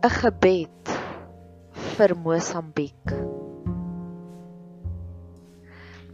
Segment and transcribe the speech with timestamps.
[0.00, 0.90] 'n gebed
[1.96, 3.10] vir Mosambiek.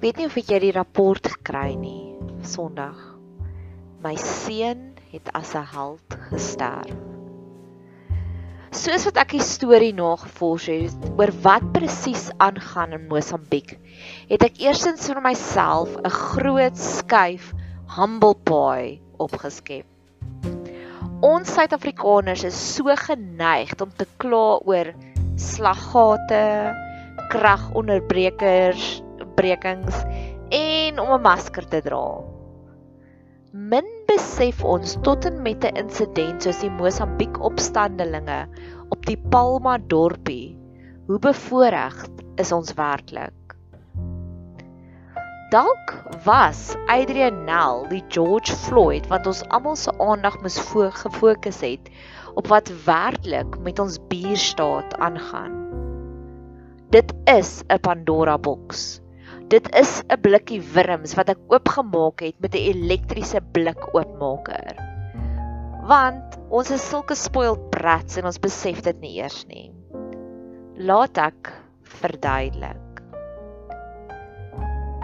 [0.02, 2.98] Weet nie of jy die rapport gekry nie Sondag.
[4.02, 6.98] My seun het as 'n held gesterf.
[8.74, 13.78] Soos wat ek die storie nagevors het oor wat presies aangaan in Mosambiek,
[14.26, 17.54] het ek eersins vir myself 'n groot skuif
[17.94, 19.86] humble pie opgeskep.
[21.24, 24.90] Ons Suid-Afrikaners is so geneig om te kla oor
[25.40, 26.40] slaggate,
[27.32, 29.00] kragonderbrekers,
[29.38, 30.02] brekings
[30.52, 32.20] en om 'n masker te dra.
[33.52, 38.44] Min besef ons tot en met 'n insident soos die Mosambiek opstandelinge
[38.90, 40.58] op die Palma dorpie
[41.06, 41.96] hoe bevoorreg
[42.36, 43.45] is ons werklik.
[45.46, 45.92] Dalk
[46.26, 51.86] was Adrian Nell die George Floyd wat ons almal se aandag moes gefokus het
[52.34, 55.54] op wat werklik met ons buurstaat aangaan.
[56.90, 58.98] Dit is 'n Pandora boks.
[59.46, 64.74] Dit is 'n blikkie wurms wat ek oopgemaak het met 'n elektriese blik oopmaker.
[65.86, 69.70] Want ons is sulke spoiled brats en ons besef dit nie eers nie.
[70.74, 72.85] Laat ek verduidelik.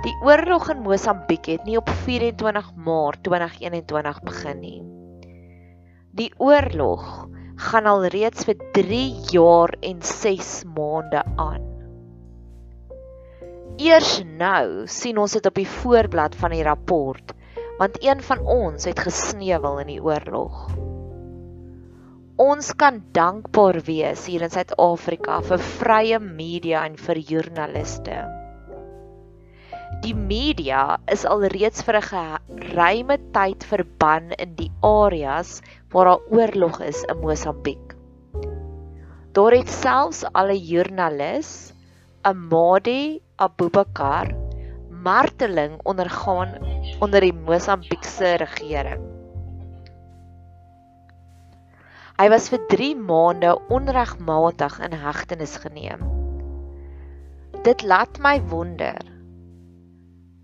[0.03, 4.81] Die oorlog in Mosambiek het nie op 24 Maart 2021 begin nie.
[6.19, 7.05] Die oorlog
[7.69, 11.71] gaan al reeds vir 3 jaar en 6 maande aan.
[13.79, 17.33] Eers nou sien ons dit op die voorblad van die rapport,
[17.79, 20.67] want een van ons het gesneuwel in die oorlog.
[22.43, 28.42] Ons kan dankbaar wees hier in Suid-Afrika vir vrye media en vir joernaliste.
[30.03, 35.61] Die media is alreeds vir 'n geruime tyd verban in die areas
[35.93, 37.95] waar daar oorlog is in Mosambiek.
[39.39, 41.53] Daar het selfs al 'n joernalis,
[42.23, 44.35] Amadi Abubakar,
[44.91, 46.59] marteling ondergaan
[46.99, 49.07] onder die Mosambiekse regering.
[52.19, 56.03] Hy was vir 3 maande onregmatig in hegtenis geneem.
[57.63, 59.12] Dit laat my wonder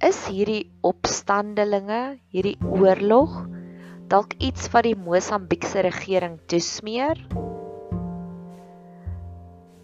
[0.04, 3.40] is hierdie opstandelinge, hierdie oorlog
[4.08, 7.18] dalk iets wat die Mosambiekse regering toesmeer?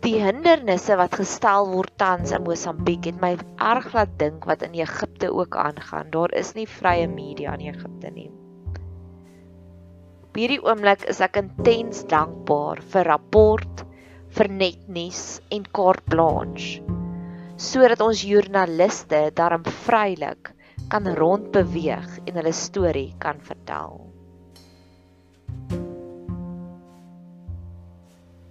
[0.04, 4.76] Die hindernisse wat gestel word tans in Mosambiek het my erg laat dink wat in
[4.78, 6.12] Egipte ook aangaan.
[6.12, 8.31] Daar is nie vrye media in Egipte nie.
[10.28, 13.86] Op hierdie oomblik is ek intens dankbaar vir rapport,
[14.34, 16.94] vir netnuus en kaart blanche
[17.60, 20.50] sodat ons joernaliste daarom vrylik
[20.91, 24.00] kan rondbeweeg en hulle storie kan vertel.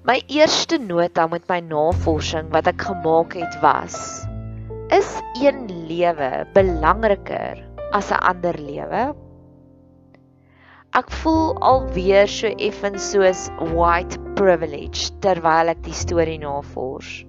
[0.03, 3.95] My eerste nota met my navorsing wat ek gemaak het was:
[4.91, 7.61] Is een lewe belangriker
[7.95, 9.13] as 'n ander lewe?
[10.93, 17.23] Ek voel alweer so effens soos white privilege terwyl ek die storie navors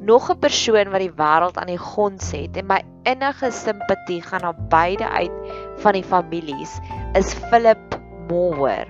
[0.00, 4.40] nog 'n persoon wat die wêreld aan die grond set en my innige simpatie gaan
[4.40, 5.32] na beide uit
[5.76, 6.78] van die families
[7.12, 8.86] is Philip Moore.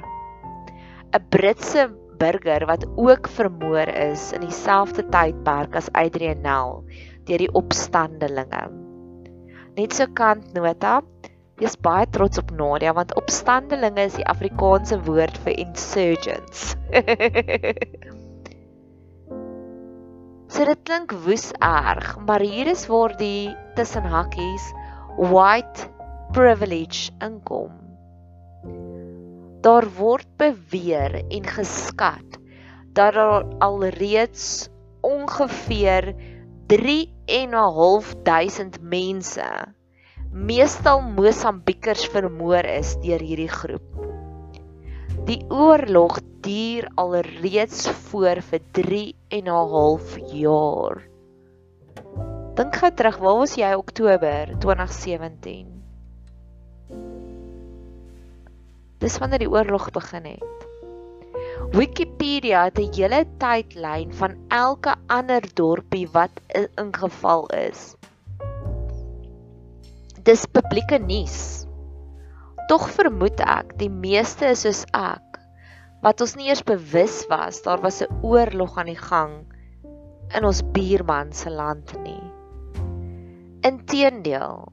[1.13, 6.83] 'n Britse burger wat ook vermoor is in dieselfde tydperk as Adrian Nell
[7.25, 8.65] deur die opstandelinge.
[9.75, 11.03] Net so kantnota,
[11.63, 16.75] jy's baie trots op Nadia want opstandelinge is die Afrikaanse woord vir insurgents.
[20.55, 24.63] So dit klink woes erg, maar hier is waar die tussen hakkies
[25.19, 25.89] white
[26.31, 27.75] privilege inkom.
[29.67, 32.39] Daar word beweer en geskat
[32.95, 34.71] dat daar alreeds
[35.03, 36.15] ongeveer
[36.71, 39.51] 3.500 mense,
[40.31, 44.14] meestal Mosambiekers vermoor is deur hierdie groep.
[45.25, 51.01] Die oorlog duur alreeds voor vir 3 en 'n half jaar.
[52.55, 55.83] Dink gou terug, waar was jy Oktober 2017?
[58.99, 60.69] Dis wanneer die oorlog begin het.
[61.73, 66.31] Wikipedia het 'n hele tydlyn van elke ander dorpie wat
[66.77, 67.97] ingeval is.
[70.23, 71.64] Dis publieke nuus.
[72.65, 75.37] Tog vermoed ek die meeste is soos ek
[76.05, 79.35] wat ons nie eers bewus was daar was 'n oorlog aan die gang
[80.37, 82.25] in ons buurman se land nie.
[83.69, 84.73] Inteendeel,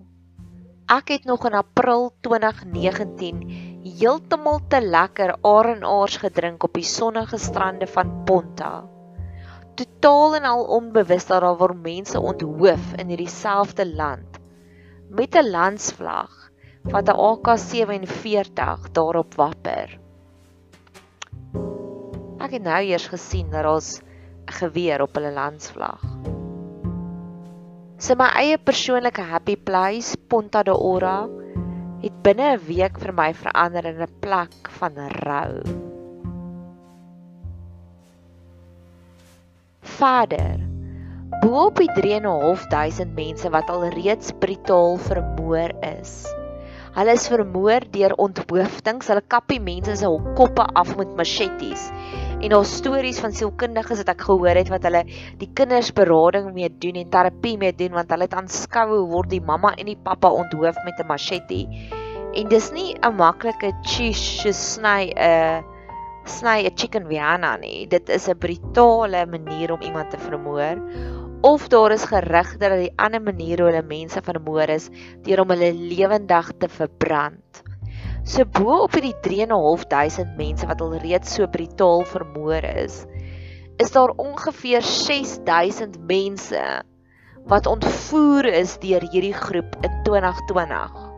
[0.88, 3.44] ek het nog in April 2019
[3.84, 8.88] heeltemal te lekker arenaars gedrink op die sonnige strande van Ponta.
[9.76, 14.40] Totaal en al onbewus dat daar word mense onthoof in hierdie selfde land
[15.10, 16.41] met 'n landsvlag
[16.84, 20.00] wat 'n AK47 daarop wapper.
[22.42, 26.02] Ek het nou eers gesien dat ons 'n geweer op hulle landsvlag.
[27.98, 31.30] So my eie persoonlike happy place, Ponta de Ora,
[32.02, 35.62] het binne 'n week vir my verander in 'n plek van rou.
[39.82, 40.58] Vader,
[41.42, 46.41] bo op die 3.500 mense wat al reeds brutaal vermoor is.
[46.92, 51.86] Hulle is vermoor deur onthoofdings, hulle kappie mense se koppe af met machetes.
[52.42, 55.06] En daar stories van sielkundiges wat ek gehoor het wat hulle
[55.40, 59.32] die kinders berading mee doen en terapie mee doen want hulle het aanskou hoe word
[59.32, 61.62] die mamma en die pappa onthoof met 'n machete.
[62.36, 65.64] En dis nie 'n maklike cheese sny 'n
[66.26, 67.88] sny 'n chicken viana nie.
[67.88, 70.76] Dit is 'n brutale manier om iemand te vermoor.
[71.42, 74.90] Of daar is gerugte dat die ander manier hoe hulle mense vermoor is
[75.26, 77.64] deur om hulle lewendig te verbrand.
[78.24, 83.06] So bo op hierdie 3.500 mense wat al reeds so brutaal vermoor is,
[83.82, 86.66] is daar ongeveer 6000 mense
[87.50, 91.12] wat ontvoer is deur hierdie groep in 2020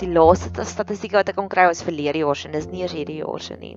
[0.00, 2.96] die laaste statistieke wat ek kon kry was verlede jaar se en dis nie eers
[2.96, 3.76] hierdie jaar se nie.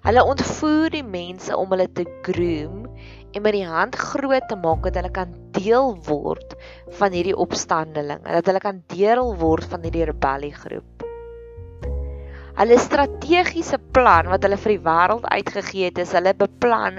[0.00, 2.86] Hulle ontvoer die mense om hulle te groom
[3.30, 6.56] en met die hand groot te maak dat hulle kan deel word
[6.98, 11.06] van hierdie opstandeling, dat hulle kan deel word van hierdie rebelliegroep.
[12.60, 16.98] Hulle strategiese plan wat hulle vir die wêreld uitgegee het, is hulle beplan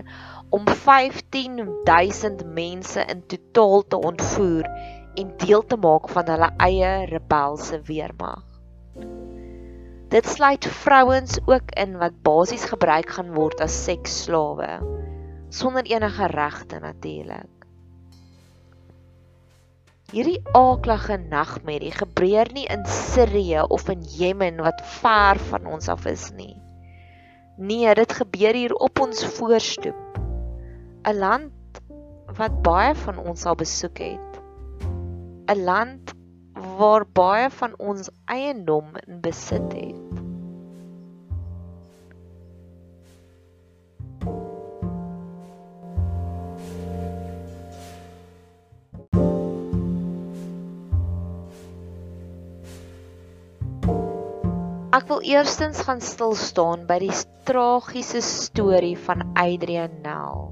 [0.56, 4.70] om 15000 mense in totaal te ontvoer
[5.20, 8.48] en deel te maak van hulle eie rebelse weermag.
[10.12, 14.80] Dit sluit vrouens ook in wat basies gebruik gaan word as seksslawe
[15.52, 17.50] sonder enige regte natuurlik.
[20.12, 26.08] Hierdie aaklige nagmerrie gebeur nie in Sirië of in Jemen wat ver van ons af
[26.10, 26.56] is nie.
[27.58, 30.20] Nee, dit gebeur hier op ons voorstoep.
[31.08, 31.80] 'n Land
[32.38, 34.42] wat baie van ons al besoek het.
[35.52, 36.14] 'n land
[36.78, 40.21] waar baie van ons eiendom in besit het.
[54.92, 57.14] Ek wil eerstens gaan stil staan by die
[57.48, 60.52] tragiese storie van Adrian Nell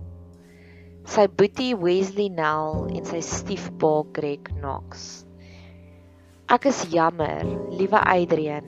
[1.10, 5.24] sy boetie Wesley Nell en sy stiefpa Greg Knox.
[6.54, 7.42] Ek is jammer,
[7.74, 8.68] liewe Adrian,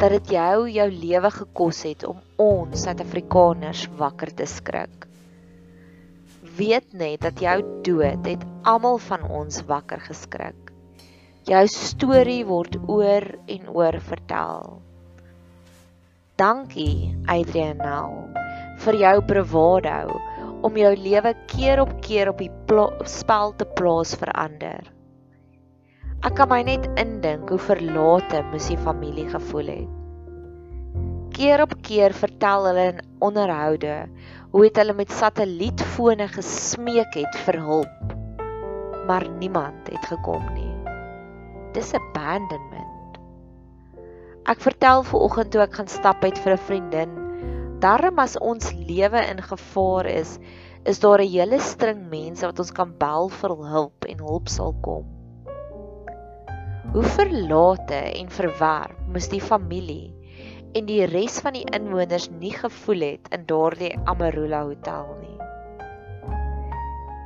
[0.00, 5.04] dat dit jou jou lewe gekos het om ons Suid-Afrikaners wakker te skrik.
[6.56, 10.72] Weet net dat jou dood het almal van ons wakker geskrik.
[11.48, 14.78] Jou storie word oor en oor vertel.
[16.38, 18.12] Dankie, Adrian Nell,
[18.84, 20.20] vir jou bravado
[20.62, 22.76] om jou lewe keer op keer op die
[23.10, 24.86] spel te plaas verander.
[26.22, 29.98] Ek kan my net indink hoe verlate moes die familie gevoel het.
[31.34, 33.98] Keer op keer vertel hulle in onderhoude
[34.54, 38.18] hoe het hulle met satellietfone gesmeek het vir hulp,
[39.10, 40.74] maar niemand het gekom nie.
[41.74, 42.77] Dis abandonment.
[44.48, 47.10] Ek vertel ver oggend toe ek gaan stap uit vir 'n vriendin
[47.78, 50.30] Darm as ons lewe in gevaar is,
[50.82, 54.74] is daar 'n hele string mense wat ons kan bel vir hulp en hulp sal
[54.82, 55.04] kom.
[56.94, 60.10] Hoe verlate en verwerp moes die familie
[60.74, 65.38] en die res van die inwoners nie gevoel het in daardie Amarula hotel nie.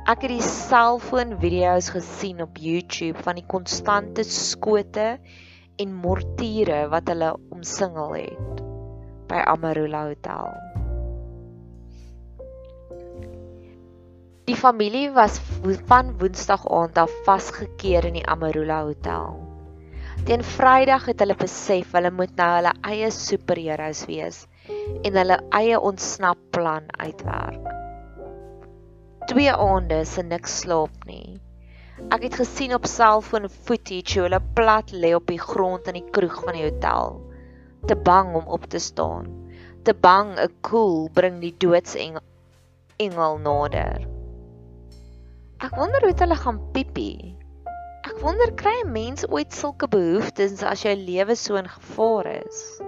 [0.05, 5.17] Ek het die selfoon video's gesien op YouTube van die konstante skote
[5.81, 8.61] en mortiere wat hulle omsingel het
[9.31, 10.51] by Amarula Hotel.
[14.43, 15.39] Die familie was
[15.87, 19.39] van Woensdag aand af vasgekeer in die Amarula Hotel.
[20.27, 24.43] Teen Vrydag het hulle besef hulle moet nou hulle eie superheroes wees
[25.03, 27.71] en hulle eie ontsnapplan uitwerk.
[29.31, 31.39] Twee aande se niks slaap nie.
[32.09, 36.09] Ek het gesien op selfoon footage hoe hulle plat lê op die grond in die
[36.15, 37.21] kroeg van die hotel
[37.87, 39.27] te bang om op te staan.
[39.83, 42.23] Te bang 'n koel bring die doodsengel
[42.97, 44.07] engel nader.
[45.59, 47.35] Ek wonder hoe hulle gaan piepie.
[48.03, 52.81] Ek wonder kry 'n mens ooit sulke behoeftes as jou lewe so in gevaar is?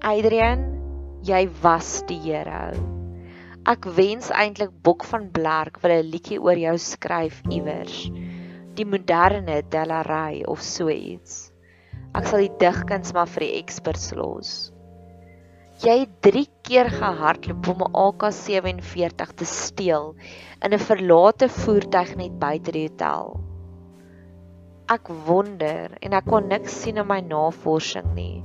[0.00, 0.60] Adrian,
[1.22, 3.03] jy was die hero.
[3.64, 8.10] Ek wens eintlik Bok van Blerk wil 'n liedjie oor jou skryf iewers.
[8.76, 11.48] Die moderne Delaray of so iets.
[12.12, 14.50] Ek sal die digkuns maar vir die experts los.
[15.80, 20.12] Jy het 3 keer gehardloop om 'n AK47 te steel
[20.60, 23.40] in 'n verlate voertuig net buite die hotel.
[24.92, 28.44] Ek wonder en ek kon niks sien in my navorsing nie.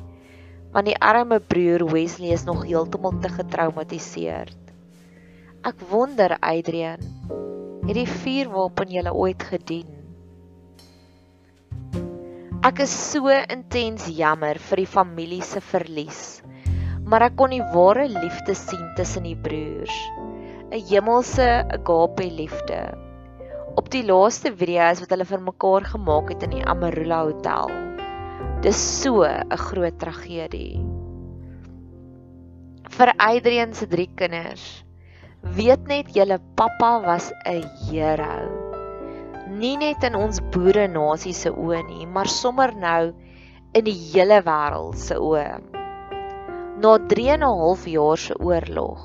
[0.71, 4.68] Want die arme broer Wesley is nog heeltemal te getraumatiseerd.
[5.63, 7.01] Ek wonder Adrian,
[7.87, 9.87] het die vuurwapen julle ooit gedien?
[12.63, 16.39] Ek is so intens jammer vir die familie se verlies
[17.09, 19.95] maar ek kon die ware liefde sien tussen die broers.
[20.69, 21.47] 'n Hemelse
[21.77, 22.81] agape liefde.
[23.79, 27.73] Op die laaste video's wat hulle vir mekaar gemaak het in die Amarula Hotel.
[28.61, 30.77] Dis so 'n groot tragedie.
[32.97, 34.85] Vir Adrian se drie kinders.
[35.41, 38.35] Weet net julle pappa was 'n hero.
[39.47, 43.13] Nie net in ons boere nasie se oë nie, maar sommer nou
[43.73, 45.79] in die hele wêreld se oë
[46.79, 48.99] na 3 en 'n half jaar se oorlog.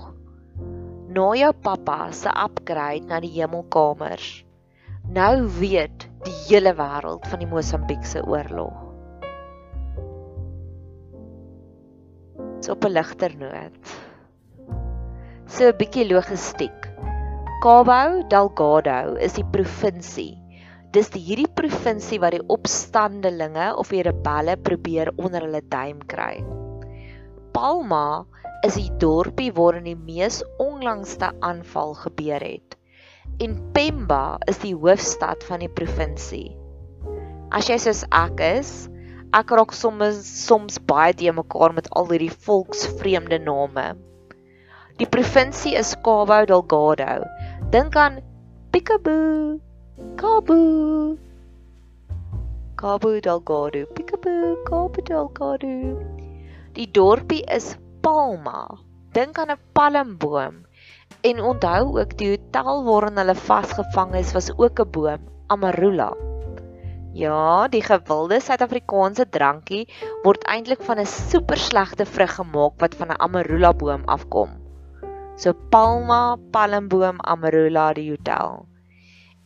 [1.15, 4.45] Na jou pappa se upgrade na die hemelkamers.
[5.11, 8.77] Nou weet die hele wêreld van die Mosambiekse oorlog.
[12.61, 13.75] So op 'n ligter noot.
[15.45, 16.87] So 'n bietjie logistiek.
[17.61, 20.41] Cabo Delgado is die provinsie.
[20.97, 26.41] Dis die hierdie provinsie wat die opstandelinge of die rebelle probeer onder hulle duim kry.
[27.53, 28.25] Palma
[28.65, 32.79] is die dorpie waarin die mees onlangste aanval gebeur het.
[33.45, 36.57] En Pemba is die hoofstad van die provinsie.
[37.53, 38.73] As jy soos ek is,
[39.37, 43.93] ek raak soms soms baie te mekaar met al hierdie volksvreemde name.
[44.95, 47.27] Die provinsie is Cabo Delgado.
[47.75, 48.21] Dink aan
[48.71, 49.59] Peekaboo,
[50.15, 51.19] Cabo.
[52.79, 55.99] Cabo Delgado, Peekaboo, Cabo Delgado.
[56.79, 57.75] Die dorpie is
[58.07, 58.71] Palma.
[59.11, 60.63] Dink aan 'n palmboom.
[61.27, 66.15] En onthou ook die hotel waarin hulle vasgevang is was ook 'n boom, Amarula.
[67.13, 69.89] Ja, die gewilde Suid-Afrikaanse drankie
[70.23, 74.64] word eintlik van 'n super slegte vrug gemaak wat van 'n Amarula boom afkom.
[75.37, 78.67] So Palma, palmboom, Amarula die hotel.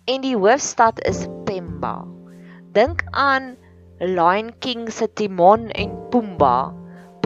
[0.06, 2.04] En die hoofstad is Pemba.
[2.72, 3.56] Dink aan
[4.00, 6.78] Lion King se Timon en Pumbaa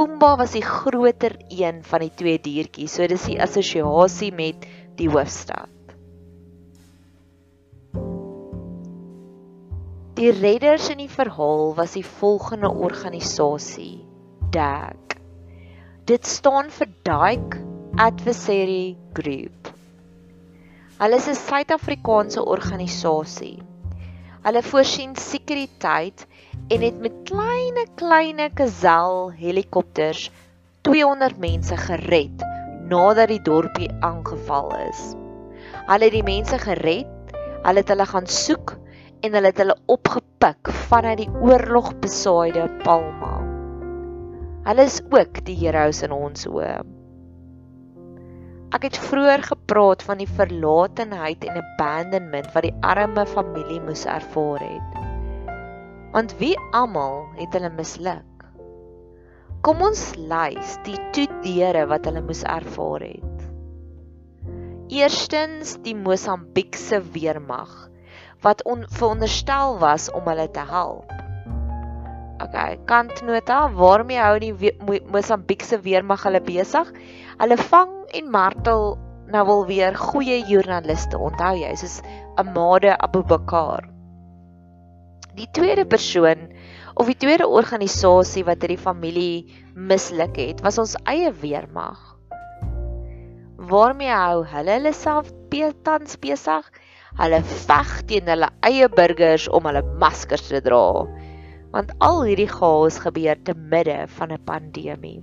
[0.03, 4.65] Pumba was die groter een van die twee diertjies, so dis die assosiasie met
[4.99, 5.69] die hoofstad.
[10.17, 14.01] Die redders in die verhaal was die volgende organisasie:
[14.55, 15.19] DAG.
[16.11, 17.63] Dit staan vir Dike
[17.99, 19.69] Adversary Group.
[20.99, 23.61] Hulle is 'n Suid-Afrikaanse organisasie.
[24.47, 26.25] Hulle voorsien sekuriteit
[26.69, 30.31] en het met kleine kleine Kazel helikopters
[30.89, 32.47] 200 mense gered
[32.89, 35.03] nadat die dorpie aangeval is.
[35.91, 38.79] Hulle het die mense gered, hulle het hulle gaan soek
[39.21, 43.37] en hulle het hulle opgepik vanuit die oorlogbesaaide Palma.
[44.65, 47.02] Hulle is ook die heroes in ons oë.
[48.73, 54.65] Ek het vroeër gepraat van die verlatenheid en abandonment wat die arme familie moes ervaar
[54.65, 55.03] het
[56.13, 58.45] want wie almal het hulle misluk.
[59.65, 63.47] Kom ons lys die toedeure wat hulle moes ervaar het.
[64.93, 67.73] Eerstens die Mosambiekse weermag
[68.45, 71.22] wat on, veronderstel was om hulle te help.
[72.43, 72.59] OK,
[72.91, 74.53] kantnota, waarmee hou die
[75.13, 76.91] Mosambiekse weermag hulle besig?
[77.39, 78.97] Hulle vang en martel
[79.33, 82.01] nou wel weer goeie joernaliste, onthou jy, soos
[82.41, 83.87] Amade Abubakar.
[85.39, 86.51] Die tweede persoon
[86.95, 92.01] of die tweede organisasie wat hierdie familie misluk het, was ons eie weermag.
[93.73, 95.31] Waarmee hou hulle hulle self
[95.87, 96.67] tans besig?
[97.21, 101.05] Hulle veg teen hulle eie burgers om hulle maskers te dra.
[101.73, 105.23] Want al hierdie chaos gebeur te midde van 'n pandemie.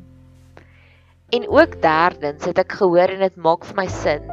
[1.29, 4.25] En ook derdens het ek gehoor en dit maak vir my sin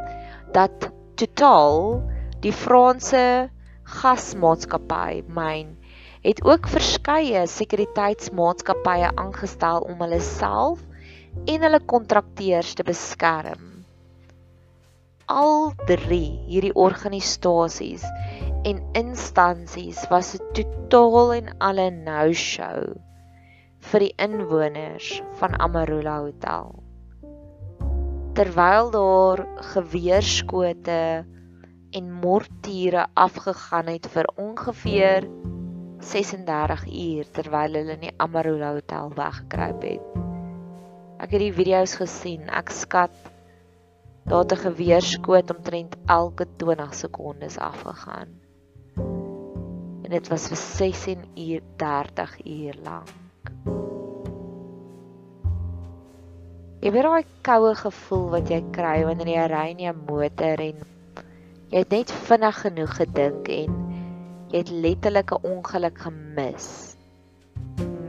[0.52, 2.02] dat Total
[2.44, 3.48] die Franse
[3.84, 5.76] gasmaatskappy myn
[6.26, 10.82] het ook verskeie sekuriteitsmaatskappye aangestel om hulle self
[11.44, 13.62] en hulle kontrakteurs te beskerm.
[15.26, 18.04] Al drie hierdie organisasies
[18.66, 22.82] en instansies was 'n totaal en alle no-show
[23.90, 26.72] vir die inwoners van Amarula Hotel.
[28.34, 31.24] Terwyl daar geweerskote
[31.90, 35.28] en mortiere afgegaan het vir ongeveer
[36.00, 40.18] 36 uur terwyl hulle in die Amarula Hotel weggekruip het.
[41.22, 42.50] Ek het die video's gesien.
[42.50, 43.14] Ek skat
[44.26, 48.45] daar het 'n geweerskoot omtrent elke 20 sekondes afgegaan.
[50.06, 53.14] En dit was vir 16 uur 30 uur lank.
[56.78, 60.84] Jy weet daai koue gevoel wat jy kry wanneer jy ry in jou motor en
[61.72, 63.80] jy het net vinnig genoeg gedink en
[64.52, 66.68] jy het letterlik 'n ongeluk gemis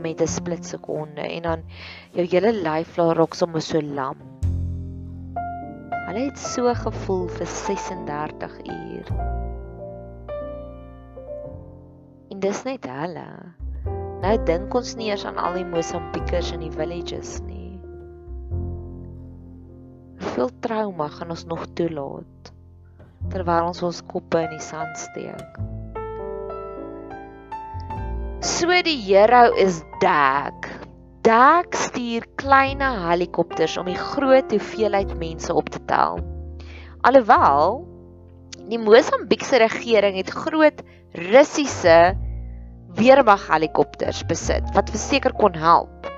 [0.06, 1.66] met 'n split sekonde en dan
[2.14, 4.22] jou hele lyf laat rok sommer so lam.
[6.06, 9.47] Hulle het so gevoel vir 36 uur.
[12.38, 13.30] En dis net hulle.
[14.22, 17.80] Nou dink ons nie eers aan al die Mosambiekers in die villages nie.
[20.20, 22.52] Hoeveel trauma gaan ons nog toelaat
[23.32, 25.58] terwyl ons ons koppe in die sand steek?
[28.46, 30.70] So die hero is Dak.
[31.26, 36.22] Dak stuur klein helikopters om die groot hoeveelheid mense op te tel.
[37.02, 37.82] Alhoewel
[38.70, 40.86] die Mosambiekse regering het groot
[41.18, 41.98] Russiese
[42.96, 46.08] weermag helikopters besit wat verseker kon help.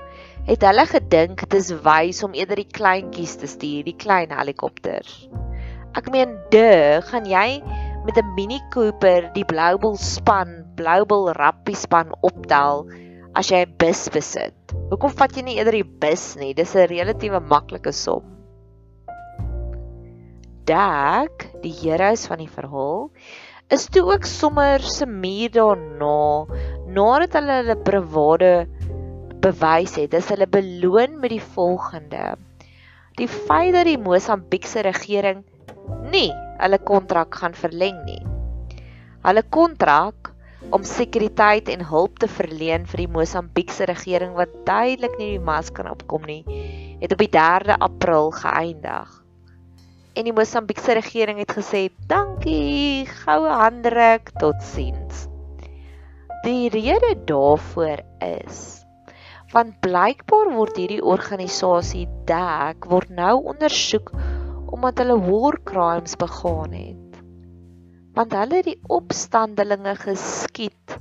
[0.47, 5.29] Het hulle gedink dit is wys om eerder die kleintjies te stuur, die klein helikopters.
[5.99, 7.61] Ek meen, de, gaan jy
[8.07, 12.87] met 'n Mini Cooper die Bluebell span, Bluebell rugby span optel
[13.35, 14.55] as jy 'n bus besit.
[14.91, 16.55] Hoekom vat jy nie eerder die bus nie?
[16.55, 18.23] Dis 'n relatiewe maklike som.
[20.65, 23.11] Dak, die heroes van die verhaal,
[23.71, 26.47] is toe ook sommer se muur daarna,
[26.91, 28.55] nadat hulle hulle bravade
[29.45, 32.35] bewys het, is hulle beloon met die volgende.
[33.21, 35.45] Die feit dat die Mosambiekse regering
[36.11, 36.31] nie
[36.61, 38.21] hulle kontrak gaan verleng nie.
[39.23, 40.33] Hulle kontrak
[40.75, 45.71] om sekuriteit en hulp te verleen vir die Mosambiekse regering wat duidelik nie die mas
[45.71, 46.43] kan opkom nie,
[47.01, 49.20] het op die 3de April geëindig.
[50.21, 55.25] En die Mosambiekse regering het gesê: "Dankie, goue handdruk, totsiens."
[56.45, 58.81] Die rede daarvoor is
[59.55, 64.13] want blykbaar word hierdie organisasie DEC word nou ondersoek
[64.71, 67.19] omdat hulle war crimes begaan het.
[68.15, 70.97] Want hulle het die opstandelinge geskiet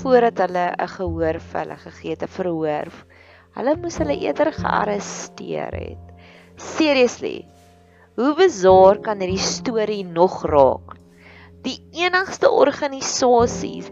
[0.00, 2.88] voordat hulle 'n gehoor vir hulle gegee het, 'n verhoor.
[3.58, 6.04] Hulle moes hulle eerder gearresteer het.
[6.56, 7.44] Seriously.
[8.18, 10.96] Hoe bizar kan hierdie storie nog raak?
[11.62, 13.84] Die enigste organisasie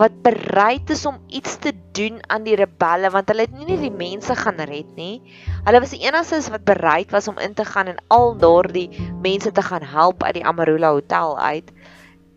[0.00, 3.84] wat bereid is om iets te doen aan die rebelle want hulle het nie net
[3.84, 5.20] die mense gaan red nie.
[5.68, 8.88] Hulle was die enigstes wat bereid was om in te gaan en al daardie
[9.22, 11.70] mense te gaan help uit die Amarula Hotel uit.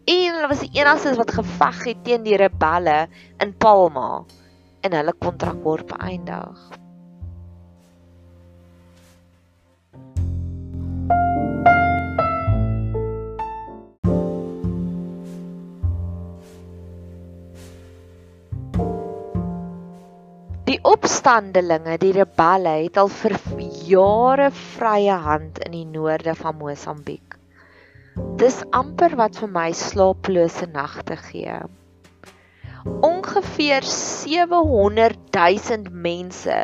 [0.06, 3.08] En hulle was die enigstes wat geveg het teen die rebelle
[3.42, 4.22] in Palma
[4.86, 6.83] en hulle kontrak word beëindig.
[21.04, 23.34] Opstandelinge, die rebelle, het al vir
[23.90, 27.36] jare vrye hand in die noorde van Mosambiek.
[28.40, 31.58] Dis amper wat vir my slaaplose nagte gee.
[33.04, 36.58] Ongeveer 700 000 mense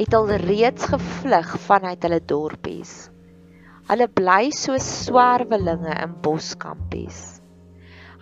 [0.00, 2.94] het al reeds gevlug vanuit hulle dorpies.
[3.90, 7.20] Hulle bly so swerwelinge in boskampies.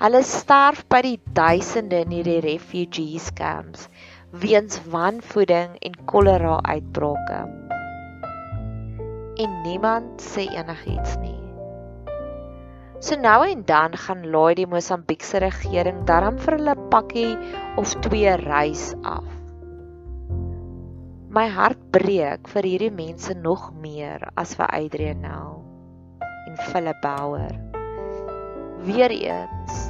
[0.02, 3.86] Hulle sterf by die duisende in hierdie refugees camps
[4.40, 7.40] weens wanvoeding en kolera uitbrake.
[9.34, 11.38] En niemand sê enigiets nie.
[12.98, 17.34] So nou en dan gaan laai die Mosambiekse regering darm vir hulle pakkie
[17.78, 19.26] of twee reis af.
[21.34, 25.60] My hart breek vir hierdie mense nog meer as vir Adrianel
[26.46, 27.54] en Philip Bauer.
[28.86, 29.83] Weereens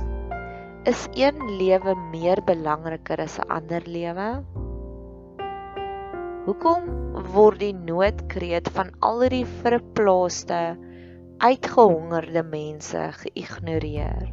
[0.85, 4.45] Is een lewe meer belangriker as 'n ander lewe?
[6.45, 6.83] Hoekom
[7.33, 10.77] word die noodkreet van al die verplaaste,
[11.41, 14.29] uitgehongerde mense geïgnoreer?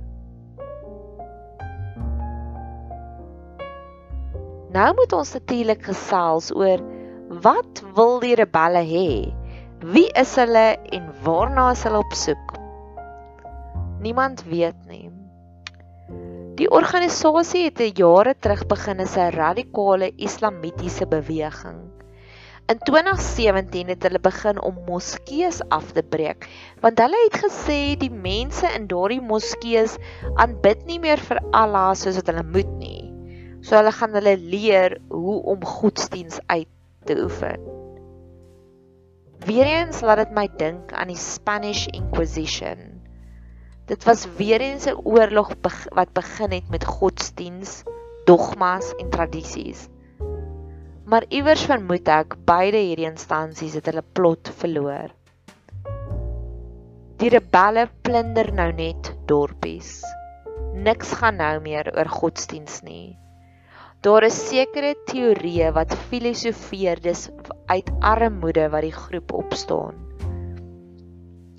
[4.75, 6.83] Nou moet ons natuurlik gesels oor
[7.47, 9.31] wat wil die rebelle hê?
[9.79, 12.59] Wie is hulle en waarna is hulle op soek?
[14.03, 15.10] Niemand weet nie.
[16.61, 21.79] Die organisasie het 'n jare terug begin as 'n radikale islamitiese beweging.
[22.69, 26.45] In 2017 het hulle begin om moskeeë af te breek,
[26.81, 29.97] want hulle het gesê die mense in daardie moskeeë
[30.35, 33.09] aanbid nie meer vir Allah soos wat hulle moet nie.
[33.61, 36.69] So hulle gaan hulle leer hoe om godsdiens uit
[37.05, 37.57] te oefen.
[39.49, 42.90] Weereens laat dit my dink aan die Spanish Inquisition.
[43.91, 45.49] Dit was weer eens 'n oorlog
[45.91, 47.83] wat begin het met godsdiens,
[48.25, 49.89] dogmas en tradisies.
[51.03, 55.11] Maar iewers vermoed ek beide hierdie instansies het hulle plot verloor.
[57.17, 59.99] Die rebelle plunder nou net dorpies.
[60.73, 63.19] Niks gaan nou meer oor godsdiens nie.
[63.99, 67.29] Daar is sekere teorieë wat filosofeer dis
[67.65, 69.99] uit armoede wat die groep opstaan.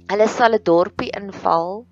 [0.09, 1.92] Hulle sal 'n dorpie inval,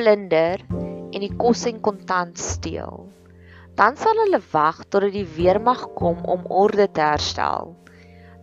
[0.00, 3.10] plunder en die kos en kontant steel
[3.80, 7.74] dan sal hulle wag totdat die weermag kom om orde te herstel.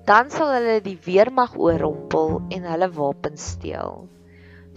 [0.08, 4.08] Dan sal hulle die weermag oorrompel en hulle wapens steel.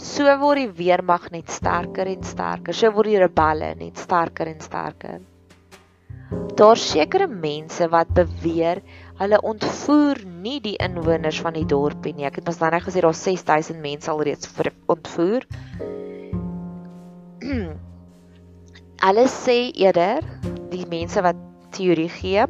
[0.00, 2.76] So word die weermag net sterker en sterker.
[2.76, 5.20] So word die rebelle net sterker en sterker.
[6.60, 8.82] Daar sekerre mense wat beweer
[9.22, 12.28] hulle ontvoer nie die inwoners van die dorpie nie.
[12.28, 14.52] Ek het mos nou net gesê daar 6000 mense alreeds
[14.92, 15.48] ontvoer.
[19.04, 20.26] Hulle sê eerder
[20.70, 21.38] die mense wat
[21.74, 22.44] teorie gee,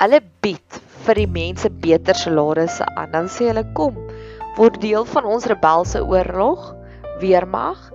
[0.00, 3.10] hulle bied vir die mense beter salarisse aan.
[3.14, 3.98] Dan sê hulle kom,
[4.58, 6.70] word deel van ons rebelse oorlog,
[7.22, 7.90] weermag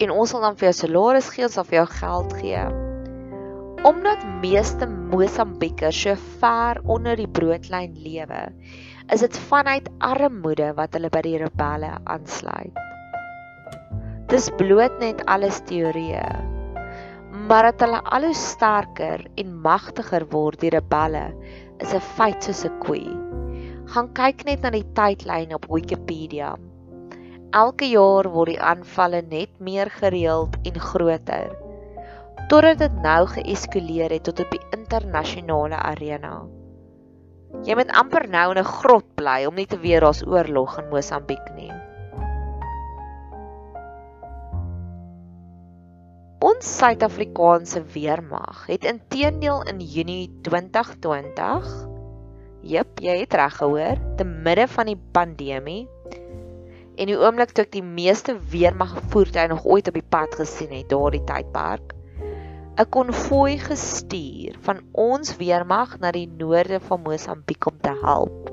[0.00, 2.62] en ons sal dan vir jou salaris gee, ons sal vir jou geld gee.
[3.88, 8.44] Omdat meeste Mosambiekers so ver onder die broodlyn lewe,
[9.10, 12.76] is dit vanuit armoede wat hulle by die rebelle aansluit.
[14.30, 16.26] Dis bloot net alles teorieë.
[17.50, 21.24] Maar dat hulle al hoe sterker en magtiger word die rebelle
[21.82, 23.10] is 'n feit soos 'n koei.
[23.90, 26.52] Gaan kyk net na die tydlyn op Wikipedia.
[27.50, 31.50] Elke jaar word die aanvalle net meer gereeld en groter
[32.50, 36.32] totdat dit nou geeskaleer het tot op die internasionale arena.
[37.66, 40.88] Jy moet amper nou in 'n grot bly om nie te weet daar's oorlog in
[40.88, 41.89] Mosambiek nie.
[46.40, 51.66] Ons Suid-Afrikaanse weermag het intedeel in Junie 2020
[52.64, 55.82] Jep, jy het reg gehoor, te midde van die pandemie
[56.96, 60.72] en die oomblik toe ek die meeste weermag voertuie nog ooit op die pad gesien
[60.78, 61.92] het daardie tydperk
[62.80, 68.49] 'n konvoi gestuur van ons weermag na die noorde van Mosambiek om te help.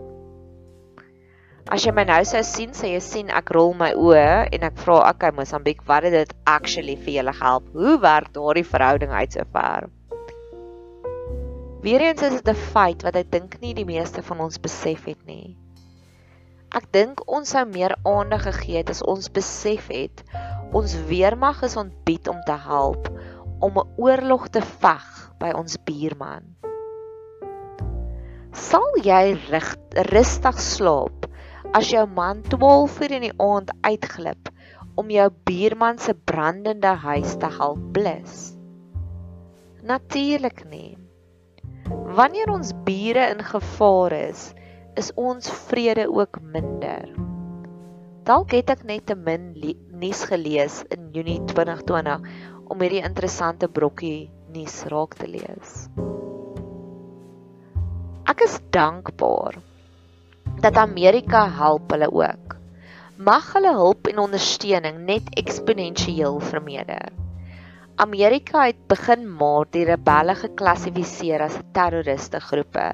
[1.67, 4.77] As jy my nou sou sien, sê jy sien ek rol my oë en ek
[4.80, 7.65] vra, "Okay, Mosambiek, wat het dit actually vir julle gehelp?
[7.73, 9.89] Hoe werk daardie verhouding uit sover?"
[11.84, 15.25] Weereens is dit 'n feit wat ek dink nie die meeste van ons besef het
[15.25, 15.58] nie.
[16.73, 20.23] Ek dink ons sou meer aandag gegee het as ons besef het
[20.71, 23.10] ons weermag is ontbied om te help
[23.60, 26.56] om 'n oorlog te veg by ons buurman.
[28.53, 29.38] Sal jy
[29.91, 31.16] rustig slaap
[31.75, 34.51] as jou man 12 uur in die aand uitglip
[34.97, 38.53] om jou buurman se brandende huis te help blus?
[39.88, 40.97] Natuurlik nie.
[42.17, 44.51] Wanneer ons bure in gevaar is,
[44.99, 47.08] is ons vrede ook minder.
[48.27, 49.53] Dalk het ek net te min
[50.01, 52.25] nuus gelees in Junie 2020
[52.67, 55.88] om hierdie interessante brokkie nuus raak te lees.
[58.27, 59.62] Ek is dankbaar
[60.62, 62.56] dat Amerika help hulle ook.
[63.17, 67.13] Mag hulle hulp en ondersteuning net eksponensieel vermeerder.
[68.02, 72.88] Amerika het begin Maart die rebelle geklassifiseer as terroriste groepe.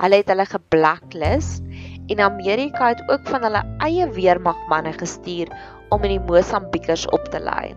[0.00, 1.64] Hulle het hulle geblacklist
[2.12, 5.52] en Amerika het ook van hulle eie weermagmanne gestuur
[5.88, 7.72] om in die Mosambiekers op te lei.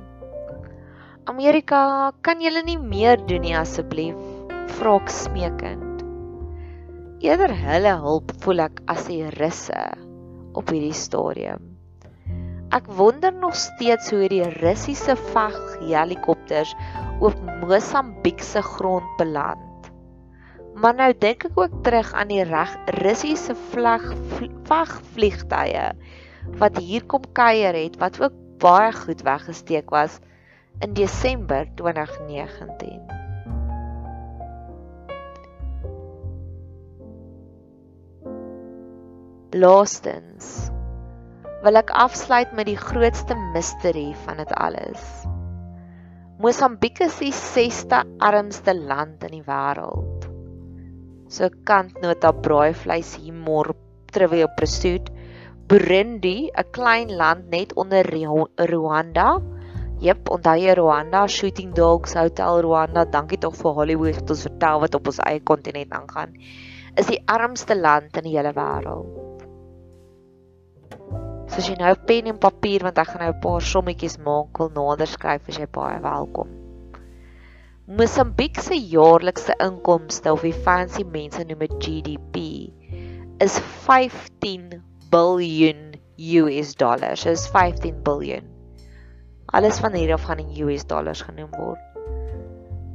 [1.32, 4.20] Amerika, kan julle nie meer doen nie asseblief?
[4.76, 5.93] Vra ek smeekend
[7.24, 9.84] eerder hulle hulp voel ek as die russe
[10.60, 11.70] op hierdie stadium.
[12.76, 15.56] Ek wonder nog steeds hoe hierdie Russiese veg
[15.86, 16.74] helikopters
[17.24, 19.88] op Mosambiek se grond beland.
[20.76, 24.04] Maar nou dink ek ook terug aan die reg Russiese vleg
[24.68, 25.88] veg vliegtye
[26.60, 30.20] wat hier kom kuier het wat ook baie goed weggesteek was
[30.84, 33.23] in Desember 2019.
[39.54, 40.72] Laastens
[41.62, 45.02] wil ek afsluit met die grootste misterie van dit alles.
[46.42, 50.26] Mosambiek is die 6ste armste land in die wêreld.
[51.30, 53.78] So kantnota braaivleis môre
[54.10, 55.12] terwyl pursuit
[55.70, 59.28] Burundi, 'n klein land net onder Rwanda.
[60.02, 63.06] Jep, onthou jy Rwanda, Shooting Dogs Hotel Rwanda.
[63.06, 66.34] Dankie tog vir Hollywood wat ons vertel wat op ons eie kontinent aangaan.
[66.98, 69.23] Is die armste land in die hele wêreld.
[71.54, 74.58] So as jy nou pen en papier want ek gaan nou 'n paar sommetjies maak,
[74.58, 76.50] wil nader skryf as jy baie welkom.
[78.00, 82.42] Mosambiek se jaarlikse inkomste of die fancy mense noem dit GDP
[83.46, 84.82] is 15
[85.14, 87.28] biljoen US dollars.
[87.30, 88.50] Dit is 15 biljoen.
[89.54, 91.86] Alles van hier af gaan in US dollars genoem word.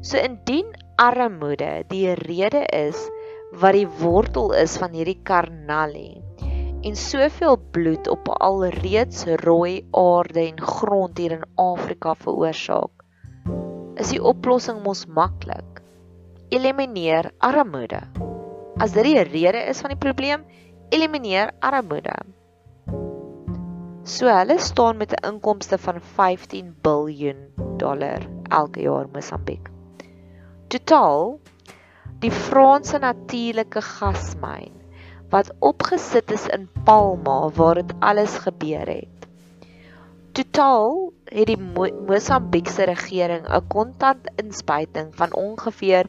[0.03, 3.07] So indien armoede die rede is
[3.55, 6.19] wat die wortel is van hierdie karnalie
[6.83, 13.03] en soveel bloed op alreeds rooi aarde en grond hier in Afrika veroorsaak,
[13.99, 15.83] is die oplossing mos maklik.
[16.55, 18.01] Elimineer armoede.
[18.79, 20.47] As dit die rede is van die probleem,
[20.95, 22.15] elimineer armoede.
[24.09, 29.69] So hulle staan met 'n inkomste van 15 miljard dollar elke jaar Mosambiek.
[30.69, 31.41] Totaal
[32.21, 34.78] die Franse natuurlike gasmyn
[35.31, 39.27] wat opgesit is in Palma waar dit alles gebeur het.
[40.33, 46.07] Totaal het die Mo Mosambiekse regering 'n kontant inspuiting van ongeveer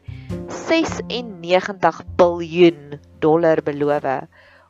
[0.48, 4.06] 96 biljoen dollar beloof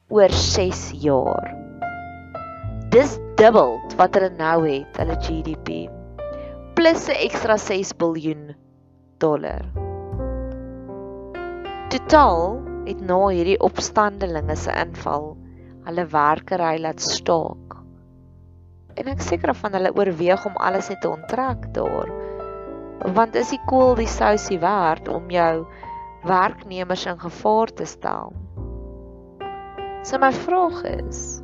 [0.08, 1.56] oor 6 jaar.
[2.90, 5.90] Dis dubbel wat hulle nou het, hulle GDP
[6.80, 8.56] plus 'n ekstra 6 biljoen
[9.18, 9.66] dollar.
[11.90, 15.36] Totaal het na hierdie opstandelinge se inval
[15.86, 17.78] hulle werkery laat staak.
[18.99, 22.10] En ek seker van hulle oorweeg om alles net te onttrek daar.
[23.15, 25.63] Want is die kool die sousie werd om jou
[26.28, 28.34] werknemers in gevaar te stel?
[30.04, 31.39] So my vraag is: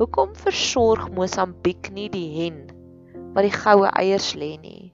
[0.00, 2.64] Hoekom versorg Mosambiek nie die hen
[3.34, 4.90] wat die goue eiers lê nie?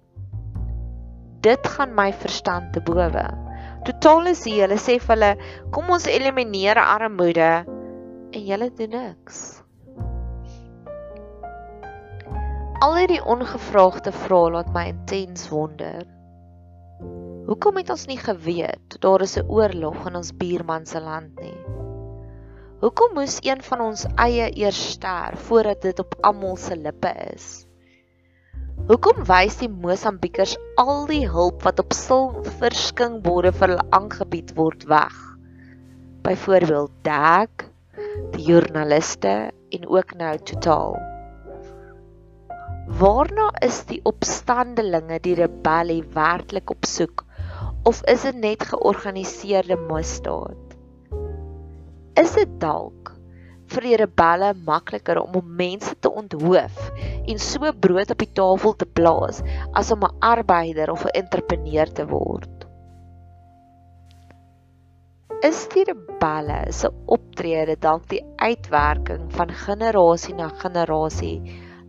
[1.46, 3.24] Dit gaan my verstand te bowe
[3.86, 4.66] totaal is hier.
[4.66, 5.30] Hulle sê vir hulle,
[5.74, 7.52] kom ons elimineer armoede
[8.36, 9.44] en julle doen niks.
[12.84, 16.04] Al hierdie ongevraagde vrae laat my intens wonder.
[17.46, 21.56] Hoekom het ons nie geweet daar is 'n oorlog in ons buurman se land nie?
[22.80, 27.65] Hoekom moes een van ons eie eers sterf voordat dit op almal se lippe is?
[28.86, 35.16] Hoekom wys die Mosambiekers al die hulp wat op silverskynborde vir hulle aangebied word weg?
[36.22, 37.64] Byvoorbeeld DAG,
[38.36, 39.32] die joernaliste
[39.74, 40.94] en ook nou Total.
[43.00, 47.26] Waarna is die opstandelinge die rebellie werklik op soek
[47.90, 50.78] of is dit net georganiseerde misdaad?
[52.22, 53.15] Is dit dalk
[53.72, 56.90] vir die rebelle makliker om om mense te onthoof
[57.26, 59.42] en so brood op die tafel te plaas
[59.80, 62.66] as om 'n arbeider of 'n entrepreneur te word.
[65.42, 71.42] Is die rebelle se optrede dalk die uitwerking van generasie na generasie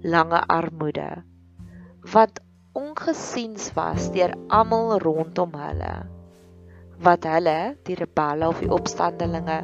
[0.03, 1.23] lange armoede
[2.13, 2.41] wat
[2.73, 5.95] ongesiens was deur almal rondom hulle
[7.07, 9.57] wat hulle die rebelle of die opstandelinge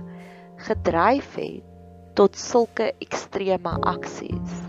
[0.65, 1.72] gedryf het
[2.13, 4.59] tot sulke ekstreme aksies.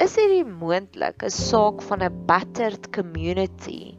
[0.00, 3.98] Is dit moontlik 'n saak van 'n battered community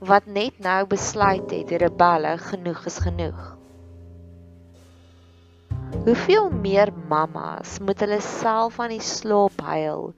[0.00, 3.42] wat net nou besluit het die rebelle genoeg is genoeg?
[6.04, 10.14] Hoeveel meer mammas moet hulle self aan die slaap huil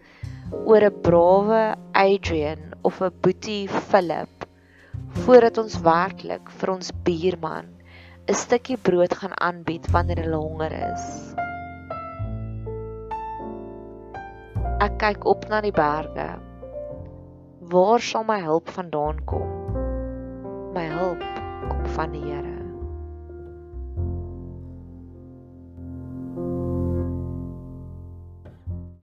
[0.64, 4.46] oor 'n brawe Adrian of 'n boetie Philip
[5.26, 7.75] voordat ons werklik vir ons buurman
[8.26, 11.04] 'n stukkie brood gaan aanbied wanneer hulle honger is.
[14.86, 16.26] Ek kyk op na die berge.
[17.70, 19.54] Waar sal my hulp vandaan kom?
[20.74, 21.22] My hulp
[21.70, 22.55] kom van die Here.